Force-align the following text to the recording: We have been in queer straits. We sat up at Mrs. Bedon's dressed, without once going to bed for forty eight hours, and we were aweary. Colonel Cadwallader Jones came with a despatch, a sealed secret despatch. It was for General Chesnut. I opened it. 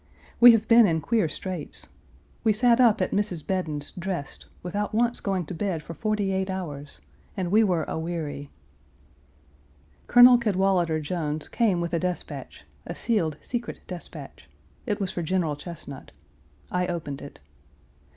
We 0.39 0.51
have 0.53 0.67
been 0.67 0.87
in 0.87 0.99
queer 0.99 1.29
straits. 1.29 1.89
We 2.43 2.53
sat 2.53 2.81
up 2.81 3.01
at 3.01 3.11
Mrs. 3.11 3.45
Bedon's 3.45 3.91
dressed, 3.91 4.47
without 4.63 4.95
once 4.95 5.19
going 5.19 5.45
to 5.45 5.53
bed 5.53 5.83
for 5.83 5.93
forty 5.93 6.31
eight 6.31 6.49
hours, 6.49 6.99
and 7.37 7.51
we 7.51 7.63
were 7.63 7.83
aweary. 7.87 8.49
Colonel 10.07 10.39
Cadwallader 10.39 10.99
Jones 11.01 11.47
came 11.47 11.81
with 11.81 11.93
a 11.93 11.99
despatch, 11.99 12.65
a 12.87 12.95
sealed 12.95 13.37
secret 13.43 13.81
despatch. 13.85 14.49
It 14.87 14.99
was 14.99 15.11
for 15.11 15.21
General 15.21 15.55
Chesnut. 15.55 16.09
I 16.71 16.87
opened 16.87 17.21
it. 17.21 17.39